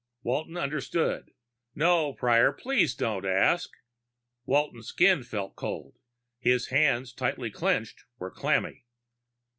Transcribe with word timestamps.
Walton 0.23 0.57
understood. 0.57 1.29
"No, 1.75 2.13
Prior. 2.13 2.51
Please 2.51 2.95
don't 2.95 3.23
ask." 3.23 3.69
Walton's 4.47 4.87
skin 4.87 5.21
felt 5.21 5.55
cold; 5.55 5.99
his 6.39 6.69
hands, 6.69 7.13
tightly 7.13 7.51
clenched, 7.51 8.05
were 8.17 8.31
clammy. 8.31 8.87